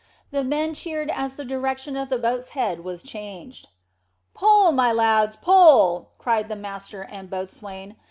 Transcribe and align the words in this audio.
The 0.31 0.43
men 0.43 0.73
cheered 0.73 1.11
as 1.11 1.35
the 1.35 1.45
direction 1.45 1.95
of 1.95 2.09
the 2.09 2.17
boats' 2.17 2.49
heads 2.57 2.81
was 2.81 3.03
changed. 3.03 3.67
"Pull, 4.33 4.71
my 4.71 4.91
lads, 4.91 5.35
pull!" 5.35 6.09
cried 6.17 6.49
master 6.59 7.03
and 7.03 7.29
boatswain. 7.29 7.97